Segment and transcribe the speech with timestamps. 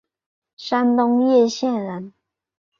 [0.57, 2.11] 山东掖县人。